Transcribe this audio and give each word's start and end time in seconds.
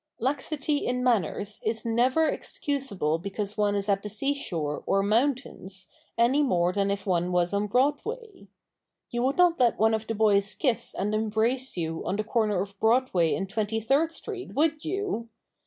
Laxity 0.17 0.77
in 0.77 1.03
manners 1.03 1.61
is 1.63 1.85
never 1.85 2.27
excusable 2.27 3.19
because 3.19 3.55
one 3.55 3.75
is 3.75 3.87
at 3.87 4.01
the 4.01 4.09
seashore 4.09 4.81
or 4.87 5.03
mountains 5.03 5.89
any 6.17 6.41
more 6.41 6.73
than 6.73 6.89
if 6.89 7.05
one 7.05 7.31
was 7.31 7.53
on 7.53 7.67
Broadway. 7.67 8.47
You 9.11 9.21
would 9.21 9.37
not 9.37 9.59
let 9.59 9.77
one 9.77 9.93
of 9.93 10.07
the 10.07 10.15
boys 10.15 10.55
kiss 10.55 10.95
and 10.95 11.13
embrace 11.13 11.77
you 11.77 12.01
on 12.03 12.15
the 12.15 12.23
corner 12.23 12.59
of 12.61 12.79
Broadway 12.79 13.35
and 13.35 13.47
Twenty 13.47 13.79
third 13.79 14.11
street, 14.11 14.55
would 14.55 14.83
you? 14.83 15.29